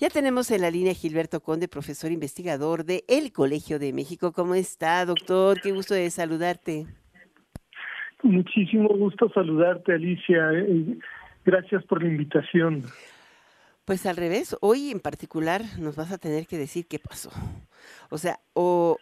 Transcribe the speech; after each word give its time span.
Ya 0.00 0.10
tenemos 0.10 0.48
en 0.52 0.60
la 0.60 0.70
línea 0.70 0.94
Gilberto 0.94 1.40
Conde, 1.40 1.66
profesor 1.66 2.12
investigador 2.12 2.84
de 2.84 3.04
El 3.08 3.32
Colegio 3.32 3.80
de 3.80 3.92
México. 3.92 4.30
¿Cómo 4.32 4.54
está, 4.54 5.04
doctor? 5.04 5.60
Qué 5.60 5.72
gusto 5.72 5.92
de 5.92 6.08
saludarte. 6.10 6.86
Muchísimo 8.22 8.88
gusto 8.90 9.28
saludarte, 9.34 9.94
Alicia. 9.94 10.52
Eh, 10.52 10.98
gracias 11.44 11.82
por 11.86 12.00
la 12.00 12.10
invitación. 12.10 12.84
Pues 13.84 14.06
al 14.06 14.16
revés, 14.16 14.56
hoy 14.60 14.92
en 14.92 15.00
particular 15.00 15.62
nos 15.80 15.96
vas 15.96 16.12
a 16.12 16.18
tener 16.18 16.46
que 16.46 16.58
decir 16.58 16.86
qué 16.86 17.00
pasó. 17.00 17.30
O 18.08 18.18
sea, 18.18 18.38
o 18.52 18.98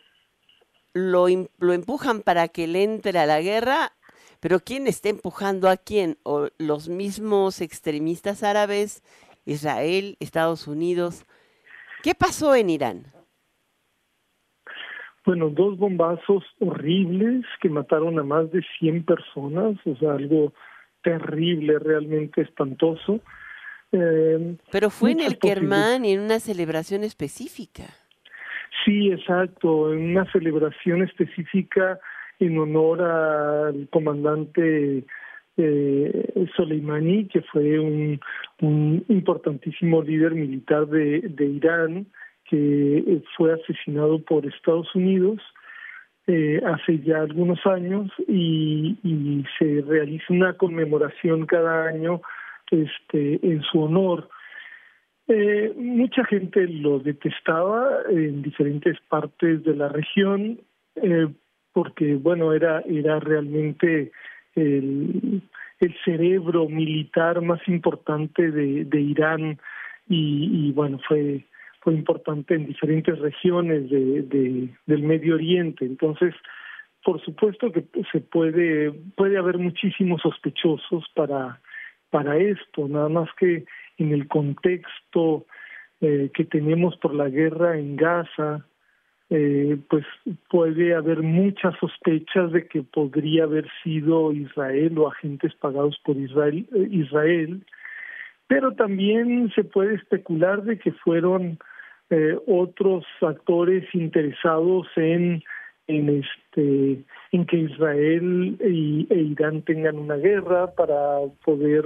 lo, 0.95 1.27
lo 1.59 1.73
empujan 1.75 2.23
para 2.23 2.49
que 2.49 2.67
le 2.67 2.85
entre 2.85 3.19
a 3.19 3.27
la 3.27 3.43
guerra, 3.43 3.93
pero 4.41 4.61
¿quién 4.61 4.87
está 4.87 5.11
empujando 5.11 5.69
a 5.69 5.77
quién? 5.77 6.17
O 6.23 6.49
los 6.57 6.89
mismos 6.89 7.61
extremistas 7.61 8.43
árabes, 8.43 9.03
Israel, 9.47 10.17
Estados 10.21 10.69
Unidos. 10.69 11.25
¿Qué 12.03 12.15
pasó 12.15 12.55
en 12.55 12.69
Irán? 12.69 13.07
Bueno, 15.25 15.49
dos 15.49 15.77
bombazos 15.77 16.45
horribles 16.61 17.45
que 17.61 17.69
mataron 17.69 18.19
a 18.19 18.23
más 18.23 18.51
de 18.53 18.63
100 18.79 19.05
personas, 19.05 19.75
o 19.85 19.97
sea, 19.97 20.13
algo 20.13 20.53
terrible, 21.03 21.79
realmente 21.79 22.43
espantoso. 22.43 23.21
Eh, 23.93 24.57
Pero 24.71 24.91
fue 24.91 25.13
en 25.13 25.21
el 25.21 25.39
Kermán 25.39 26.05
y 26.05 26.13
en 26.13 26.21
una 26.21 26.39
celebración 26.39 27.03
específica. 27.03 27.85
Sí, 28.85 29.11
exacto, 29.11 29.93
en 29.93 30.11
una 30.11 30.31
celebración 30.31 31.03
específica 31.03 31.99
en 32.39 32.59
honor 32.59 33.03
al 33.03 33.89
comandante 33.91 35.05
eh, 35.57 36.47
Soleimani, 36.57 37.27
que 37.27 37.43
fue 37.43 37.79
un, 37.79 38.21
importantísimo 39.09 40.03
líder 40.03 40.35
militar 40.35 40.87
de, 40.87 41.47
Irán, 41.47 42.07
que 42.45 43.23
fue 43.37 43.53
asesinado 43.55 44.23
por 44.23 44.47
Estados 44.47 44.95
Unidos 44.95 45.41
eh, 46.29 46.61
hace 46.67 46.99
ya 47.01 47.19
algunos 47.19 47.65
años 47.67 48.11
y, 48.27 49.45
se 49.59 49.81
realiza 49.83 50.25
una 50.31 50.55
conmemoración 50.55 51.47
cada 51.47 51.87
año 51.87 52.21
este, 52.71 53.39
en 53.47 53.63
su 53.63 53.81
honor. 53.81 54.29
Eh, 55.29 55.73
mucha 55.77 56.25
gente 56.25 56.67
lo 56.67 56.99
detestaba 56.99 58.03
en 58.11 58.43
diferentes 58.43 58.99
partes 59.09 59.63
de 59.65 59.77
la 59.77 59.89
región 59.89 60.61
eh, 60.97 61.29
porque, 61.73 62.17
bueno, 62.17 62.53
era, 62.53 62.81
era 62.81 63.21
realmente 63.21 64.11
el, 64.57 65.43
cerebro 66.05 66.69
militar 66.69 67.43
más 67.43 67.61
importante 67.69 68.51
de, 68.51 68.85
de 68.87 69.01
Irán 69.01 69.59
y, 70.09 70.69
y 70.69 70.73
bueno, 70.73 70.99
fue 71.07 71.45
fue 71.87 71.95
importante 71.95 72.57
en 72.57 72.67
diferentes 72.67 73.17
regiones 73.21 73.89
de, 73.89 74.69
del 74.87 75.03
Medio 75.05 75.37
Oriente. 75.37 75.85
Entonces, 75.85 76.35
por 77.05 77.25
supuesto 77.25 77.71
que 77.71 77.85
se 78.11 78.19
puede 78.19 78.91
puede 79.17 79.39
haber 79.39 79.59
muchísimos 79.59 80.21
sospechosos 80.21 81.05
para 81.15 81.61
para 82.11 82.39
esto, 82.39 82.89
nada 82.89 83.09
más 83.09 83.29
que 83.39 83.67
en 83.99 84.13
el 84.13 84.27
contexto 84.27 85.47
eh, 86.01 86.29
que 86.35 86.45
tenemos 86.45 86.97
por 86.97 87.15
la 87.15 87.29
guerra 87.29 87.79
en 87.79 87.95
Gaza, 87.95 88.67
eh, 89.31 89.77
pues 89.89 90.05
puede 90.49 90.95
haber 90.95 91.23
muchas 91.23 91.75
sospechas 91.81 92.53
de 92.53 92.67
que 92.69 92.83
podría 92.83 93.45
haber 93.45 93.67
sido 93.83 94.33
Israel 94.33 94.99
o 94.99 95.09
agentes 95.09 95.53
pagados 95.55 95.99
por 96.05 96.17
Israel, 96.17 96.67
eh, 96.75 96.89
Israel 96.91 97.63
pero 98.49 98.73
también 98.73 99.51
se 99.55 99.65
puede 99.65 99.95
especular 99.95 100.63
de 100.63 100.79
que 100.79 100.93
fueron 100.93 101.59
eh, 102.11 102.39
otros 102.47 103.05
actores 103.21 103.85
interesados 103.95 104.87
en 104.97 105.43
en 105.89 106.09
este 106.09 107.05
en 107.33 107.47
que 107.47 107.57
Israel 107.59 108.57
y, 108.61 109.07
e 109.11 109.19
Irán 109.19 109.63
tengan 109.63 109.99
una 109.99 110.17
guerra 110.17 110.73
para 110.73 111.21
poder 111.45 111.85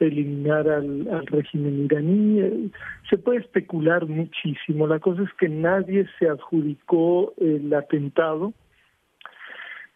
eliminar 0.00 0.68
al, 0.68 1.08
al 1.08 1.26
régimen 1.26 1.84
iraní. 1.84 2.70
Se 3.08 3.18
puede 3.18 3.40
especular 3.40 4.06
muchísimo. 4.06 4.86
La 4.86 4.98
cosa 4.98 5.22
es 5.22 5.32
que 5.34 5.48
nadie 5.48 6.06
se 6.18 6.28
adjudicó 6.28 7.34
el 7.38 7.72
atentado. 7.74 8.52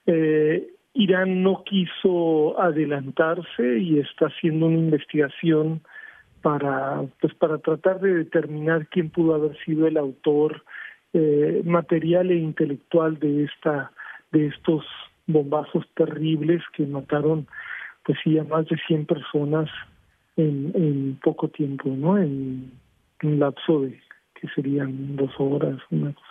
Eh, 0.07 0.69
Irán 0.95 1.43
no 1.43 1.65
quiso 1.65 2.61
adelantarse 2.61 3.79
y 3.79 3.99
está 3.99 4.27
haciendo 4.27 4.67
una 4.67 4.79
investigación 4.79 5.81
para 6.41 7.03
pues 7.21 7.35
para 7.35 7.59
tratar 7.59 8.01
de 8.01 8.15
determinar 8.15 8.87
quién 8.89 9.11
pudo 9.11 9.35
haber 9.35 9.57
sido 9.65 9.89
el 9.89 9.97
autor 9.97 10.63
eh, 11.15 11.63
material 11.65 12.31
e 12.31 12.37
intelectual 12.37 13.19
de 13.19 13.45
esta 13.45 13.91
de 14.31 14.49
estos 14.49 14.85
bombazos 15.27 15.85
terribles 15.95 16.63
que 16.77 16.87
mataron 16.87 17.47
pues 18.05 18.19
sí 18.23 18.39
a 18.39 18.45
más 18.45 18.67
de 18.67 18.77
100 18.87 19.07
personas 19.07 19.71
en, 20.37 20.73
en 20.75 21.21
poco 21.23 21.49
tiempo 21.49 21.89
no 21.89 22.19
en 22.19 22.73
un 23.23 23.39
lapso 23.39 23.83
de 23.83 24.01
que 24.35 24.49
serían 24.55 25.17
dos 25.17 25.31
horas 25.39 25.79
una 25.91 26.13
cosa 26.13 26.29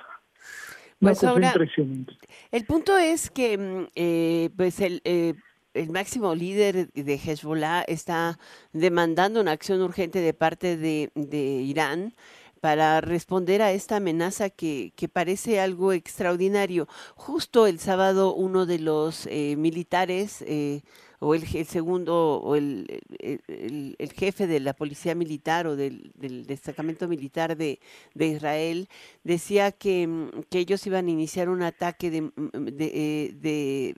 pues 1.00 1.24
ahora, 1.24 1.48
impresionante. 1.48 2.14
El 2.52 2.66
punto 2.66 2.98
es 2.98 3.30
que 3.30 3.58
mm, 3.58 3.88
eh, 3.96 4.50
pues 4.56 4.80
el 4.80 5.02
eh, 5.04 5.34
el 5.74 5.90
máximo 5.90 6.36
líder 6.36 6.92
de 6.94 7.16
Hezbollah 7.16 7.82
está 7.82 8.38
demandando 8.74 9.42
una 9.42 9.52
acción 9.52 9.82
urgente 9.82 10.20
de 10.20 10.34
parte 10.34 10.78
de, 10.78 11.12
de 11.16 11.38
Irán 11.38 12.14
para 12.62 13.02
responder 13.02 13.62
a 13.62 13.72
esta 13.72 13.98
amenaza 13.98 14.50
que, 14.50 14.94
que, 14.96 15.10
parece 15.10 15.60
algo 15.60 15.92
extraordinario. 15.92 16.88
Justo 17.16 17.68
el 17.68 17.80
sábado 17.80 18.34
uno 18.34 18.66
de 18.66 18.80
los 18.80 19.28
eh, 19.28 19.56
militares 19.58 20.42
eh, 20.48 20.82
o 21.24 21.36
el, 21.36 21.48
segundo, 21.66 22.42
o 22.42 22.56
el, 22.56 23.02
el, 23.20 24.12
jefe 24.14 24.46
de 24.46 24.60
la 24.60 24.74
policía 24.74 25.16
militar 25.16 25.68
o 25.68 25.76
del, 25.76 26.12
destacamento 26.46 27.08
militar 27.08 27.56
de, 27.56 27.80
de 28.14 28.28
Israel, 28.28 28.90
decía 29.24 29.72
que, 29.72 30.06
mm, 30.06 30.44
que, 30.50 30.60
ellos 30.60 30.86
iban 30.86 31.08
a 31.08 31.12
iniciar 31.12 31.50
un 31.50 31.64
ataque 31.64 32.12
de, 32.12 32.22
mm, 32.22 32.32
de, 32.74 33.32
eh, 33.44 33.96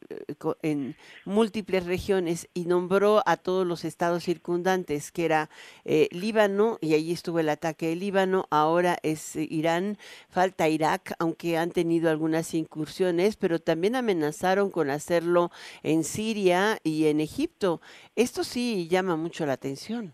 en 0.62 0.96
múltiples 1.26 1.86
regiones 1.86 2.48
y 2.54 2.66
nombró 2.66 3.24
a 3.26 3.38
todos 3.38 3.66
los 3.66 3.86
estados 3.86 4.24
circundantes, 4.24 5.12
que 5.12 5.26
era 5.26 5.50
eh, 5.84 6.08
Líbano, 6.12 6.78
y 6.80 6.94
allí 6.94 7.12
estuvo 7.12 7.40
el 7.40 7.50
ataque 7.50 7.88
de 7.88 7.96
Líbano, 7.96 8.48
ahora 8.52 8.98
es 9.02 9.36
Irán, 9.36 9.98
falta 10.30 10.70
Irak, 10.70 11.14
aunque 11.18 11.58
han 11.58 11.72
tenido 11.72 12.10
algunas 12.10 12.54
incursiones, 12.54 13.36
pero 13.36 13.60
también 13.60 13.96
amenazaron 13.96 14.70
con 14.70 14.90
hacerlo 14.92 15.52
en 15.82 16.04
Siria 16.04 16.78
y 16.84 17.06
en 17.06 17.15
en 17.16 17.22
Egipto. 17.22 17.82
Esto 18.16 18.44
sí 18.44 18.88
llama 18.90 19.16
mucho 19.16 19.46
la 19.46 19.54
atención. 19.54 20.14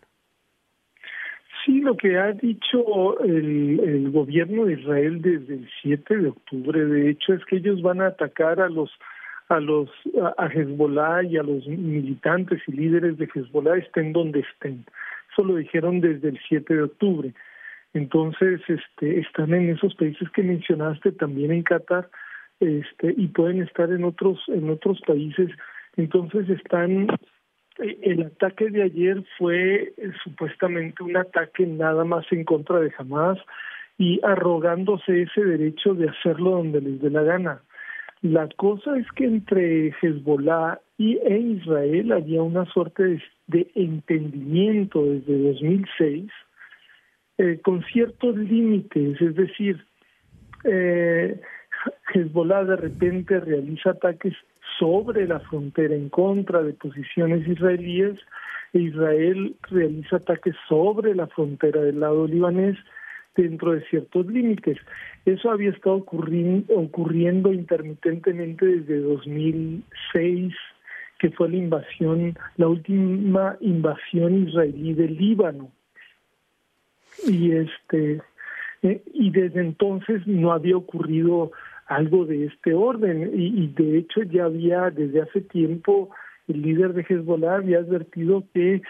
Sí, 1.65 1.81
lo 1.81 1.95
que 1.95 2.17
ha 2.17 2.31
dicho 2.31 3.19
el, 3.19 3.79
el 3.79 4.11
gobierno 4.11 4.65
de 4.65 4.73
Israel 4.73 5.21
desde 5.21 5.55
el 5.55 5.69
7 5.81 6.17
de 6.17 6.27
octubre, 6.29 6.85
de 6.85 7.09
hecho, 7.09 7.33
es 7.33 7.45
que 7.45 7.57
ellos 7.57 7.81
van 7.81 8.01
a 8.01 8.07
atacar 8.07 8.59
a 8.59 8.69
los 8.69 8.89
a 9.49 9.59
los 9.59 9.89
a 10.37 10.47
Hezbollah 10.47 11.23
y 11.23 11.37
a 11.37 11.43
los 11.43 11.67
militantes 11.67 12.61
y 12.67 12.71
líderes 12.71 13.17
de 13.17 13.29
Hezbollah 13.33 13.77
estén 13.77 14.13
donde 14.13 14.39
estén. 14.39 14.85
Eso 15.31 15.43
lo 15.43 15.55
dijeron 15.55 15.99
desde 15.99 16.29
el 16.29 16.39
7 16.47 16.73
de 16.73 16.83
octubre. 16.83 17.33
Entonces, 17.93 18.61
este, 18.67 19.19
están 19.19 19.53
en 19.53 19.69
esos 19.69 19.93
países 19.95 20.29
que 20.31 20.43
mencionaste, 20.43 21.11
también 21.11 21.51
en 21.51 21.63
Qatar, 21.63 22.09
este, 22.61 23.13
y 23.17 23.27
pueden 23.27 23.61
estar 23.61 23.91
en 23.91 24.03
otros 24.03 24.39
en 24.47 24.69
otros 24.69 25.01
países 25.05 25.49
entonces 25.97 26.49
están, 26.49 27.07
eh, 27.79 27.99
el 28.01 28.23
ataque 28.23 28.69
de 28.69 28.83
ayer 28.83 29.23
fue 29.37 29.93
eh, 29.97 30.11
supuestamente 30.23 31.03
un 31.03 31.17
ataque 31.17 31.65
nada 31.65 32.03
más 32.03 32.25
en 32.31 32.43
contra 32.43 32.79
de 32.79 32.93
Hamas 32.97 33.37
y 33.97 34.19
arrogándose 34.23 35.23
ese 35.23 35.43
derecho 35.43 35.93
de 35.93 36.09
hacerlo 36.09 36.51
donde 36.51 36.81
les 36.81 37.01
dé 37.01 37.09
la 37.09 37.23
gana. 37.23 37.61
La 38.21 38.47
cosa 38.55 38.97
es 38.97 39.11
que 39.13 39.25
entre 39.25 39.95
Hezbollah 39.99 40.79
y 40.97 41.17
e 41.17 41.39
Israel 41.39 42.11
había 42.11 42.43
una 42.43 42.65
suerte 42.65 43.19
de, 43.47 43.71
entendimiento 43.73 45.03
desde 45.03 45.51
2006 45.53 46.31
eh, 47.39 47.59
con 47.63 47.83
ciertos 47.85 48.37
límites, 48.37 49.19
es 49.19 49.35
decir, 49.35 49.83
eh, 50.65 51.41
Hezbollah 52.13 52.65
de 52.65 52.75
repente 52.75 53.39
realiza 53.39 53.91
ataques 53.91 54.33
sobre 54.79 55.27
la 55.27 55.39
frontera 55.39 55.95
en 55.95 56.09
contra 56.09 56.61
de 56.63 56.73
posiciones 56.73 57.47
israelíes 57.47 58.19
e 58.73 58.79
Israel 58.79 59.55
realiza 59.69 60.17
ataques 60.17 60.55
sobre 60.67 61.15
la 61.15 61.27
frontera 61.27 61.81
del 61.81 61.99
lado 61.99 62.27
libanés 62.27 62.77
dentro 63.35 63.73
de 63.73 63.81
ciertos 63.85 64.25
límites. 64.27 64.77
Eso 65.25 65.51
había 65.51 65.71
estado 65.71 65.97
ocurriendo, 65.97 67.53
intermitentemente 67.53 68.65
desde 68.65 68.99
2006, 68.99 70.53
que 71.19 71.29
fue 71.31 71.49
la 71.49 71.57
invasión, 71.57 72.37
la 72.57 72.67
última 72.67 73.57
invasión 73.61 74.47
israelí 74.47 74.93
del 74.93 75.15
Líbano. 75.17 75.71
Y 77.27 77.51
este 77.51 78.21
eh, 78.83 79.03
y 79.13 79.29
desde 79.29 79.61
entonces 79.61 80.25
no 80.25 80.51
había 80.51 80.75
ocurrido 80.75 81.51
algo 81.91 82.25
de 82.25 82.45
este 82.45 82.73
orden 82.73 83.31
y, 83.33 83.67
de 83.67 83.97
hecho 83.99 84.23
ya 84.23 84.45
había 84.45 84.89
desde 84.89 85.21
hace 85.21 85.41
tiempo 85.41 86.09
el 86.47 86.61
líder 86.61 86.93
de 86.93 87.05
Hezbollah 87.07 87.55
había 87.55 87.79
advertido 87.79 88.43
que 88.53 88.81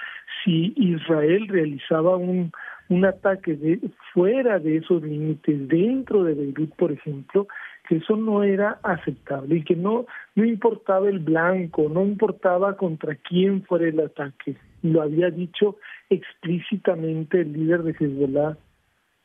si 0.44 0.74
Israel 0.78 1.48
realizaba 1.48 2.16
un, 2.16 2.52
un 2.90 3.06
ataque 3.06 3.56
de, 3.56 3.80
fuera 4.14 4.60
de 4.60 4.78
esos 4.78 5.04
límites, 5.04 5.68
dentro 5.68 6.24
de 6.24 6.34
Beirut, 6.34 6.74
por 6.76 6.92
ejemplo, 6.92 7.48
que 7.88 7.98
eso 7.98 8.16
no 8.16 8.44
era 8.44 8.80
aceptable 8.84 9.58
y 9.58 9.64
que 9.64 9.76
no, 9.76 10.06
no 10.36 10.46
importaba 10.46 11.10
el 11.10 11.20
blanco, 11.20 11.90
no 11.90 12.04
importaba 12.04 12.78
contra 12.78 13.16
quién 13.16 13.64
fuera 13.64 13.88
el 13.88 14.00
ataque. 14.00 14.56
Lo 14.82 15.02
había 15.02 15.30
dicho 15.30 15.78
explícitamente 16.10 17.42
el 17.42 17.54
líder 17.54 17.84
de 17.84 17.92
Hezbollah, 17.92 18.58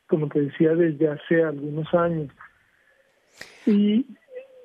como 0.08 0.28
te 0.28 0.43
decía, 0.43 0.75
desde 0.75 1.08
hace 1.08 1.43
algunos 1.43 1.93
años. 1.94 2.31
Y 3.67 4.06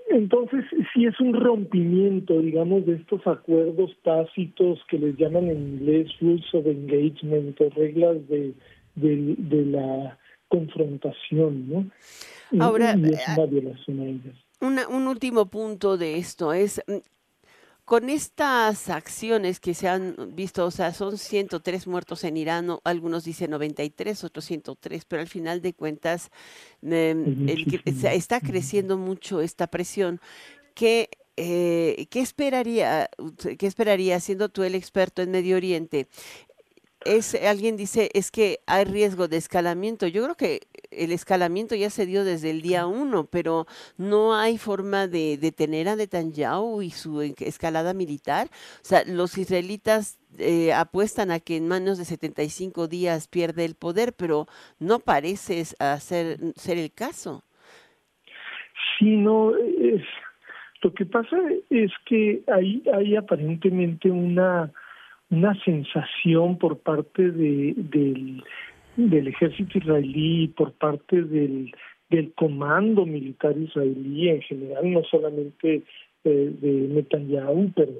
entonces 0.09 0.65
sí 0.93 1.05
es 1.05 1.19
un 1.19 1.33
rompimiento, 1.33 2.39
digamos, 2.39 2.85
de 2.85 2.95
estos 2.95 3.25
acuerdos 3.25 3.91
tácitos 4.03 4.79
que 4.89 4.99
les 4.99 5.15
llaman 5.17 5.49
en 5.49 5.57
inglés 5.57 6.11
rules 6.19 6.53
of 6.53 6.65
engagement 6.65 7.59
o 7.61 7.69
reglas 7.69 8.17
de, 8.27 8.53
de, 8.95 9.65
la 9.65 10.17
confrontación, 10.49 11.69
¿no? 11.69 11.91
Ahora, 12.59 12.95
y 12.97 13.13
es 13.13 13.21
una 13.37 13.45
violación 13.45 13.99
a 14.01 14.05
ellas. 14.05 14.87
un 14.89 15.07
último 15.07 15.45
punto 15.45 15.97
de 15.97 16.17
esto 16.17 16.51
es 16.51 16.81
con 17.91 18.09
estas 18.09 18.87
acciones 18.87 19.59
que 19.59 19.73
se 19.73 19.89
han 19.89 20.15
visto, 20.33 20.65
o 20.65 20.71
sea, 20.71 20.93
son 20.93 21.17
103 21.17 21.87
muertos 21.87 22.23
en 22.23 22.37
Irán, 22.37 22.77
algunos 22.85 23.25
dicen 23.25 23.51
93, 23.51 24.23
otros 24.23 24.45
103, 24.45 25.03
pero 25.03 25.21
al 25.21 25.27
final 25.27 25.61
de 25.61 25.73
cuentas 25.73 26.31
em, 26.83 27.49
está 27.49 28.39
creciendo 28.39 28.97
mucho 28.97 29.41
esta 29.41 29.67
presión. 29.67 30.21
¿Qué, 30.73 31.09
eh, 31.35 32.07
¿Qué 32.09 32.21
esperaría, 32.21 33.09
qué 33.59 33.67
esperaría, 33.67 34.21
siendo 34.21 34.47
tú 34.47 34.63
el 34.63 34.75
experto 34.75 35.21
en 35.21 35.31
Medio 35.31 35.57
Oriente, 35.57 36.07
es 37.03 37.35
alguien 37.35 37.75
dice 37.75 38.09
es 38.13 38.31
que 38.31 38.61
hay 38.67 38.85
riesgo 38.85 39.27
de 39.27 39.35
escalamiento. 39.35 40.07
Yo 40.07 40.23
creo 40.23 40.37
que 40.37 40.61
el 40.91 41.11
escalamiento 41.11 41.75
ya 41.75 41.89
se 41.89 42.05
dio 42.05 42.23
desde 42.23 42.51
el 42.51 42.61
día 42.61 42.85
uno, 42.85 43.25
pero 43.25 43.65
no 43.97 44.35
hay 44.35 44.57
forma 44.57 45.07
de 45.07 45.37
detener 45.37 45.87
a 45.87 45.95
Netanyahu 45.95 46.81
y 46.81 46.91
su 46.91 47.21
escalada 47.21 47.93
militar. 47.93 48.47
O 48.47 48.85
sea, 48.85 49.03
los 49.07 49.37
israelitas 49.37 50.19
eh, 50.37 50.73
apuestan 50.73 51.31
a 51.31 51.39
que 51.39 51.57
en 51.57 51.67
manos 51.67 51.97
de 51.97 52.05
75 52.05 52.87
días 52.87 53.27
pierde 53.27 53.65
el 53.65 53.75
poder, 53.75 54.13
pero 54.13 54.47
no 54.79 54.99
parece 54.99 55.63
ser, 55.65 56.37
ser 56.55 56.77
el 56.77 56.91
caso. 56.91 57.43
Sí, 58.97 59.15
no, 59.17 59.55
es, 59.55 60.03
lo 60.81 60.93
que 60.93 61.05
pasa 61.05 61.37
es 61.69 61.91
que 62.05 62.43
hay, 62.47 62.83
hay 62.93 63.15
aparentemente 63.15 64.11
una 64.11 64.71
una 65.31 65.55
sensación 65.63 66.57
por 66.57 66.79
parte 66.79 67.31
de, 67.31 67.73
del, 67.77 68.43
del 68.95 69.27
ejército 69.27 69.77
israelí, 69.77 70.47
por 70.49 70.73
parte 70.73 71.21
del, 71.23 71.71
del 72.09 72.33
comando 72.33 73.05
militar 73.05 73.57
israelí 73.57 74.29
en 74.29 74.41
general, 74.41 74.91
no 74.91 75.03
solamente 75.03 75.83
eh, 76.23 76.53
de 76.61 76.71
Netanyahu, 76.89 77.71
pero 77.75 77.91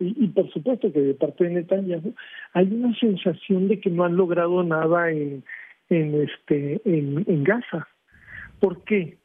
y, 0.00 0.28
por 0.28 0.48
supuesto 0.52 0.92
que 0.92 1.00
de 1.00 1.14
parte 1.14 1.44
de 1.44 1.50
Netanyahu 1.50 2.14
hay 2.52 2.66
una 2.66 2.94
sensación 2.98 3.66
de 3.66 3.80
que 3.80 3.90
no 3.90 4.04
han 4.04 4.16
logrado 4.16 4.62
nada 4.62 5.10
en 5.10 5.42
en 5.90 6.22
este 6.22 6.80
en, 6.84 7.24
en 7.26 7.44
Gaza. 7.44 7.88
¿Por 8.60 8.84
qué? 8.84 9.18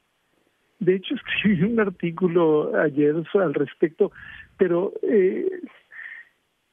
De 0.80 0.96
hecho 0.96 1.16
escribí 1.44 1.64
un 1.64 1.80
artículo 1.80 2.76
ayer 2.80 3.16
al 3.34 3.54
respecto, 3.54 4.12
pero 4.58 4.94
eh, 5.04 5.50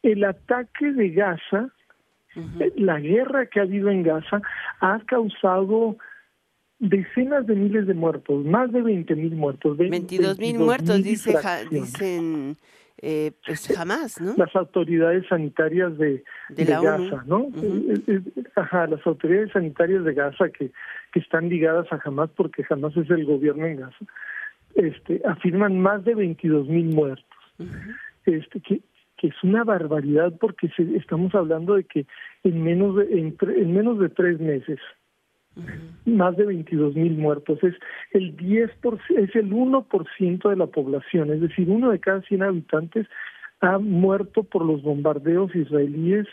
el 0.03 0.25
ataque 0.25 0.93
de 0.93 1.11
Gaza, 1.11 1.71
eh, 2.37 2.73
la 2.77 3.01
guerra 3.01 3.47
que 3.47 3.61
ha 3.61 3.65
habido 3.65 3.91
en 3.91 4.03
Gaza, 4.03 4.41
ha 4.81 5.01
causado 5.07 5.97
decenas 6.79 7.47
de 7.47 7.55
miles 7.55 7.87
de 7.87 7.95
muertos, 7.95 8.45
más 8.45 8.73
de 8.73 8.83
20 8.83 9.15
mil 9.17 9.35
muertos. 9.37 9.77
22 9.77 10.39
mil 10.39 10.59
muertos, 10.59 11.03
dice, 11.03 11.37
dicen 11.71 12.57
eh, 13.03 13.33
pues 13.47 13.67
jamás, 13.75 14.21
¿no? 14.21 14.35
Las 14.37 14.55
autoridades 14.55 15.27
sanitarias 15.27 15.97
de, 15.97 16.23
Gaza, 16.51 17.25
¿no? 17.27 17.49
Eh, 17.57 18.21
ajá, 18.57 18.87
las 18.89 19.07
autoridades 19.07 19.53
sanitarias 19.53 20.05
de 20.05 20.13
Gaza 20.13 20.51
que, 20.51 20.71
que 21.13 21.21
están 21.21 21.49
ligadas 21.49 21.87
a 21.93 22.01
Hamas 22.05 22.29
porque 22.37 22.65
Hamas 22.69 22.95
es 22.99 23.09
el 23.09 23.25
gobierno 23.25 23.67
en 23.67 23.81
Gaza, 23.81 24.05
este, 24.75 25.23
afirman 25.27 25.81
más 25.81 26.05
de 26.05 26.15
22 26.15 26.69
mil 26.69 26.95
muertos. 26.95 27.25
Este, 28.27 28.61
que, 28.61 28.83
que 29.21 29.27
es 29.29 29.35
una 29.43 29.65
barbaridad 29.65 30.33
porque 30.41 30.71
estamos 30.97 31.35
hablando 31.35 31.75
de 31.75 31.85
que 31.85 32.07
en 32.43 32.63
menos 32.63 32.97
de, 32.97 33.05
en, 33.21 33.75
menos 33.75 33.99
de 33.99 34.09
tres 34.09 34.41
meses 34.41 34.79
más 36.07 36.37
de 36.39 36.47
22 36.47 36.95
mil 36.95 37.19
muertos 37.19 37.63
es 37.63 37.75
el 38.13 38.35
10 38.37 38.71
es 39.19 39.37
el 39.37 39.51
1% 39.51 40.49
de 40.49 40.57
la 40.57 40.67
población 40.69 41.31
es 41.33 41.43
decir 41.43 41.69
uno 41.69 41.91
de 41.91 42.01
cada 42.01 42.23
100 42.23 42.43
habitantes 42.43 43.07
ha 43.61 43.79
muerto 43.79 44.43
por 44.43 44.65
los 44.65 44.83
bombardeos 44.83 45.55
israelíes 45.55 46.27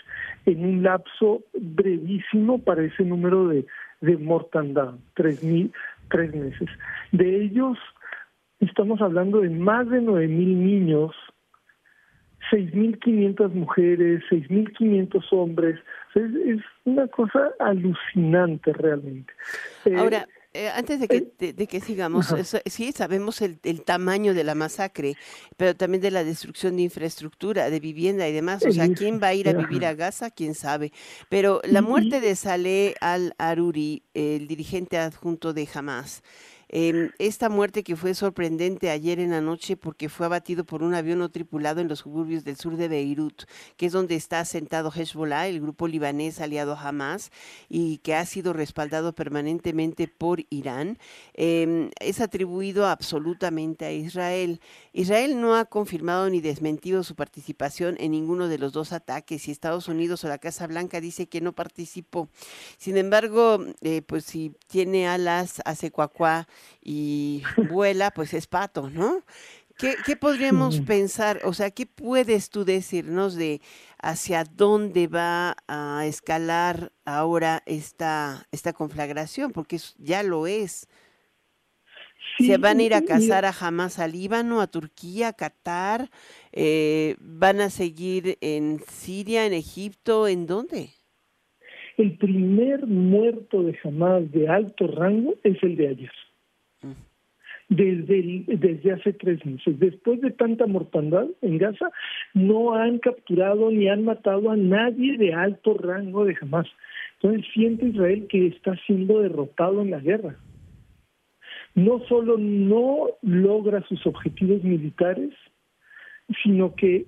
en 0.46 0.64
un 0.64 0.84
lapso 0.84 1.42
brevísimo 1.60 2.60
para 2.60 2.86
ese 2.86 3.04
número 3.04 3.50
de, 3.50 3.66
de 4.00 4.16
mortandad, 4.16 4.94
tres, 5.14 5.44
mil, 5.44 5.74
tres 6.10 6.34
meses. 6.34 6.70
De 7.12 7.44
ellos 7.44 7.78
estamos 8.62 9.02
hablando 9.02 9.42
de 9.42 9.50
más 9.50 9.90
de 9.90 10.00
nueve 10.00 10.30
mil 10.30 10.64
niños 10.64 11.14
6.500 12.52 13.54
mujeres, 13.54 14.24
6.500 14.30 15.24
hombres. 15.32 15.80
Es, 16.16 16.24
es, 16.46 16.62
una 16.86 17.08
cosa 17.08 17.52
alucinante 17.60 18.74
realmente. 18.74 19.32
Eh, 19.86 19.96
Ahora, 19.96 20.28
eh, 20.54 20.70
antes 20.70 21.00
de 21.00 21.08
que, 21.08 21.28
eh, 21.40 21.54
de, 21.54 21.68
que 21.68 21.80
sigamos, 21.80 22.34
sí 22.66 22.92
sabemos 22.92 23.42
el, 23.42 23.60
el, 23.64 23.84
tamaño 23.84 24.34
de 24.34 24.44
la 24.44 24.56
masacre, 24.56 25.16
pero 25.56 25.76
también 25.76 26.02
de 26.02 26.10
la 26.10 26.24
destrucción 26.24 26.78
de 26.78 26.84
infraestructura, 26.84 27.70
de 27.70 27.80
vivienda 27.80 28.28
y 28.28 28.34
demás. 28.34 28.66
O 28.66 28.72
sea, 28.72 28.88
¿quién 28.94 29.22
va 29.22 29.28
a 29.28 29.34
ir 29.34 29.50
a 29.50 29.54
vivir 29.54 29.86
a 29.86 29.94
Gaza? 29.94 30.32
¿Quién 30.32 30.56
sabe? 30.56 30.92
Pero 31.30 31.62
la 31.66 31.82
muerte 31.82 32.22
de 32.22 32.36
Saleh 32.36 32.96
al-Aruri, 33.02 34.02
el 34.14 34.48
dirigente 34.48 34.98
adjunto 34.98 35.54
de 35.54 35.68
Hamas, 35.72 36.24
Em, 36.70 37.12
esta 37.18 37.48
muerte 37.48 37.84
que 37.84 37.96
fue 37.96 38.14
sorprendente 38.14 38.90
ayer 38.90 39.20
en 39.20 39.32
la 39.32 39.40
noche 39.40 39.78
porque 39.78 40.10
fue 40.10 40.26
abatido 40.26 40.66
por 40.66 40.84
un 40.84 40.96
avión 40.96 41.20
no 41.20 41.30
tripulado 41.30 41.80
en 41.80 41.88
los 41.88 42.00
suburbios 42.00 42.44
del 42.44 42.58
sur 42.58 42.76
de 42.76 42.90
Beirut, 42.90 43.44
que 43.78 43.86
es 43.86 43.94
donde 43.94 44.16
está 44.16 44.42
asentado 44.42 44.92
Hezbollah, 44.94 45.48
el 45.48 45.62
grupo 45.62 45.88
libanés 45.88 46.42
aliado 46.42 46.74
a 46.74 46.82
Hamas, 46.82 47.32
y 47.70 48.00
que 48.00 48.16
ha 48.16 48.26
sido 48.26 48.52
respaldado 48.52 49.14
permanentemente 49.14 50.08
por 50.10 50.44
Irán, 50.50 50.98
em, 51.34 51.90
es 52.02 52.20
atribuido 52.20 52.86
absolutamente 52.86 53.86
a 53.86 53.94
Israel. 53.94 54.60
Israel 54.92 55.40
no 55.40 55.56
ha 55.56 55.66
confirmado 55.66 56.30
ni 56.30 56.42
desmentido 56.42 57.04
su 57.04 57.16
participación 57.16 57.96
en 58.00 58.12
ninguno 58.12 58.48
de 58.50 58.58
los 58.58 58.74
dos 58.74 58.92
ataques 58.92 59.48
y 59.48 59.52
Estados 59.52 59.88
Unidos 59.88 60.24
o 60.24 60.28
la 60.28 60.38
Casa 60.38 60.68
Blanca 60.68 61.00
dice 61.00 61.28
que 61.28 61.40
no 61.40 61.54
participó. 61.54 62.30
Sin 62.78 62.98
embargo, 62.98 63.64
eh, 63.82 64.02
pues 64.02 64.26
si 64.26 64.54
tiene 64.68 65.08
alas, 65.08 65.62
hace 65.66 65.92
cuacuá 65.92 66.48
y 66.82 67.44
vuela, 67.72 68.12
pues 68.12 68.34
es 68.34 68.48
pato, 68.48 68.90
¿no? 68.90 69.24
¿Qué, 69.78 69.94
¿Qué, 70.04 70.16
podríamos 70.16 70.80
pensar? 70.82 71.42
O 71.44 71.54
sea, 71.54 71.70
¿qué 71.70 71.86
puedes 71.86 72.50
tú 72.50 72.66
decirnos 72.66 73.36
de 73.36 73.62
hacia 74.02 74.44
dónde 74.44 75.08
va 75.08 75.56
a 75.68 76.04
escalar 76.08 76.92
ahora 77.06 77.62
esta, 77.68 78.48
esta 78.52 78.74
conflagración? 78.74 79.52
Porque 79.52 79.78
ya 80.00 80.24
lo 80.24 80.48
es. 80.48 80.88
¿Se 82.40 82.58
van 82.58 82.80
a 82.80 82.84
ir 82.84 82.94
a 82.96 83.04
cazar 83.04 83.46
a 83.46 83.54
Hamas 83.60 84.00
al 84.00 84.14
Líbano, 84.14 84.62
a 84.62 84.68
Turquía, 84.68 85.30
a 85.30 85.34
Qatar? 85.34 86.10
Eh, 86.52 87.16
¿Van 87.20 87.62
a 87.62 87.70
seguir 87.70 88.38
en 88.42 88.80
Siria, 88.88 89.46
en 89.46 89.54
Egipto? 89.54 90.28
¿En 90.28 90.48
dónde? 90.48 90.90
El 91.98 92.18
primer 92.18 92.88
muerto 92.88 93.62
de 93.62 93.78
Hamas 93.84 94.32
de 94.32 94.48
alto 94.48 94.88
rango 94.88 95.36
es 95.44 95.62
el 95.62 95.76
de 95.76 95.88
ayer 95.90 96.12
desde, 97.70 98.44
desde 98.48 98.92
hace 98.94 99.14
tres 99.14 99.46
meses. 99.46 99.80
Después 99.80 100.22
de 100.22 100.32
tanta 100.32 100.66
mortandad 100.68 101.28
en 101.42 101.58
Gaza, 101.58 101.90
no 102.34 102.74
han 102.74 103.00
capturado 103.00 103.70
ni 103.72 103.90
han 103.90 104.06
matado 104.06 104.50
a 104.50 104.56
nadie 104.56 105.18
de 105.18 105.34
alto 105.34 105.74
rango 105.74 106.26
de 106.26 106.36
jamás. 106.36 106.68
Entonces 107.16 107.46
siente 107.54 107.88
Israel 107.88 108.28
que 108.30 108.48
está 108.48 108.76
siendo 108.86 109.20
derrotado 109.20 109.82
en 109.82 109.92
la 109.92 110.00
guerra. 110.00 110.38
No 111.76 112.00
solo 112.08 112.38
no 112.38 113.08
logra 113.22 113.82
sus 113.88 114.06
objetivos 114.08 114.64
militares, 114.64 115.34
sino 116.44 116.76
que 116.76 117.06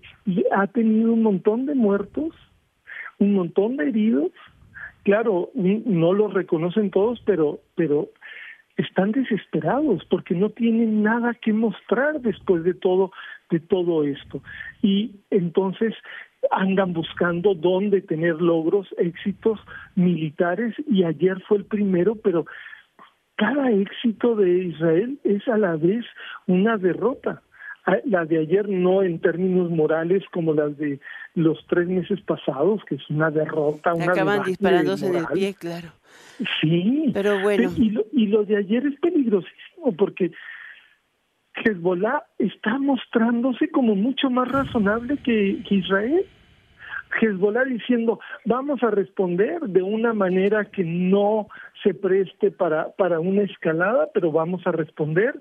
ha 0.51 0.67
tenido 0.67 1.13
un 1.13 1.23
montón 1.23 1.65
de 1.65 1.75
muertos, 1.75 2.33
un 3.17 3.33
montón 3.33 3.77
de 3.77 3.89
heridos, 3.89 4.31
claro, 5.03 5.49
no 5.55 6.13
lo 6.13 6.27
reconocen 6.27 6.91
todos, 6.91 7.21
pero, 7.25 7.59
pero 7.75 8.09
están 8.79 9.11
desesperados 9.11 10.05
porque 10.09 10.33
no 10.33 10.49
tienen 10.49 11.03
nada 11.03 11.33
que 11.33 11.51
mostrar 11.51 12.21
después 12.21 12.63
de 12.63 12.73
todo, 12.73 13.11
de 13.49 13.59
todo 13.59 14.03
esto. 14.03 14.41
Y 14.81 15.11
entonces 15.29 15.93
andan 16.51 16.93
buscando 16.93 17.53
dónde 17.53 18.01
tener 18.01 18.41
logros, 18.41 18.87
éxitos 18.97 19.59
militares, 19.95 20.73
y 20.87 21.03
ayer 21.03 21.41
fue 21.47 21.57
el 21.57 21.65
primero, 21.65 22.15
pero 22.15 22.45
cada 23.35 23.69
éxito 23.71 24.35
de 24.35 24.65
Israel 24.65 25.19
es 25.25 25.45
a 25.49 25.57
la 25.57 25.75
vez 25.75 26.05
una 26.47 26.77
derrota. 26.77 27.41
Ah, 27.85 27.97
la 28.05 28.25
de 28.25 28.39
ayer 28.39 28.67
no 28.67 29.01
en 29.03 29.19
términos 29.19 29.69
morales 29.69 30.23
como 30.31 30.53
las 30.53 30.77
de 30.77 30.99
los 31.35 31.65
tres 31.67 31.87
meses 31.87 32.19
pasados, 32.21 32.81
que 32.85 32.95
es 32.95 33.09
una 33.09 33.31
derrota. 33.31 33.93
Una 33.93 34.11
Acaban 34.11 34.43
disparándose 34.43 35.07
el 35.07 35.25
pie, 35.33 35.53
claro. 35.53 35.89
Sí. 36.61 37.11
Pero 37.13 37.39
bueno. 37.41 37.71
Y 37.77 37.89
lo, 37.91 38.05
y 38.11 38.27
lo 38.27 38.43
de 38.43 38.57
ayer 38.57 38.85
es 38.85 38.99
peligrosísimo 38.99 39.95
porque 39.97 40.31
Hezbollah 41.55 42.23
está 42.37 42.77
mostrándose 42.77 43.69
como 43.69 43.95
mucho 43.95 44.29
más 44.29 44.49
razonable 44.49 45.17
que, 45.17 45.61
que 45.67 45.75
Israel. 45.75 46.25
Hezbollah 47.21 47.65
diciendo, 47.65 48.19
vamos 48.45 48.83
a 48.83 48.91
responder 48.91 49.61
de 49.61 49.81
una 49.81 50.13
manera 50.13 50.65
que 50.65 50.83
no 50.83 51.47
se 51.83 51.93
preste 51.93 52.51
para, 52.51 52.91
para 52.95 53.19
una 53.19 53.43
escalada, 53.43 54.09
pero 54.13 54.31
vamos 54.31 54.61
a 54.65 54.71
responder 54.71 55.39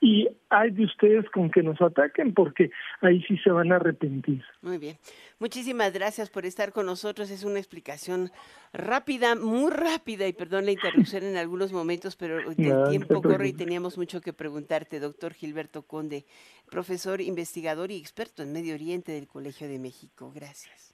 y 0.00 0.28
hay 0.50 0.70
de 0.70 0.84
ustedes 0.84 1.28
con 1.30 1.50
que 1.50 1.62
nos 1.62 1.80
ataquen 1.80 2.32
porque 2.34 2.70
ahí 3.00 3.22
sí 3.22 3.36
se 3.38 3.50
van 3.50 3.72
a 3.72 3.76
arrepentir. 3.76 4.44
Muy 4.62 4.78
bien. 4.78 4.96
Muchísimas 5.38 5.92
gracias 5.92 6.30
por 6.30 6.46
estar 6.46 6.72
con 6.72 6.86
nosotros. 6.86 7.30
Es 7.30 7.44
una 7.44 7.58
explicación 7.58 8.30
rápida, 8.72 9.34
muy 9.34 9.70
rápida 9.70 10.26
y 10.28 10.32
perdón 10.32 10.66
la 10.66 10.72
interrupción 10.72 11.24
en 11.24 11.36
algunos 11.36 11.72
momentos, 11.72 12.16
pero 12.16 12.38
el 12.38 12.56
tiempo 12.56 13.22
corre 13.22 13.48
y 13.48 13.52
teníamos 13.52 13.98
mucho 13.98 14.20
que 14.20 14.32
preguntarte, 14.32 15.00
doctor 15.00 15.34
Gilberto 15.34 15.82
Conde, 15.82 16.24
profesor, 16.70 17.20
investigador 17.20 17.90
y 17.90 17.96
experto 17.96 18.42
en 18.42 18.52
Medio 18.52 18.74
Oriente 18.74 19.12
del 19.12 19.26
Colegio 19.26 19.68
de 19.68 19.78
México. 19.78 20.32
Gracias. 20.34 20.87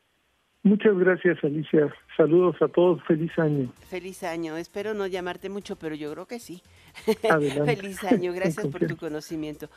Muchas 0.64 0.96
gracias, 0.96 1.36
Alicia. 1.44 1.94
Saludos 2.16 2.56
a 2.62 2.68
todos. 2.68 3.02
Feliz 3.04 3.30
año. 3.38 3.70
Feliz 3.86 4.22
año. 4.22 4.56
Espero 4.56 4.94
no 4.94 5.06
llamarte 5.06 5.50
mucho, 5.50 5.76
pero 5.76 5.94
yo 5.94 6.10
creo 6.12 6.26
que 6.26 6.38
sí. 6.38 6.62
Feliz 7.66 8.02
año. 8.02 8.32
Gracias 8.32 8.66
por 8.68 8.86
tu 8.86 8.96
conocimiento. 8.96 9.68